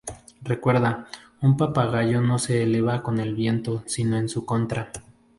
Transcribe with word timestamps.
Recuerda, 0.41 1.05
un 1.43 1.57
papagayo 1.57 2.21
no 2.21 2.39
se 2.39 2.63
eleva 2.63 3.03
con 3.03 3.19
el 3.19 3.35
viento 3.35 3.83
sino 3.85 4.17
en 4.17 4.29
su 4.29 4.45
contra". 4.47 4.91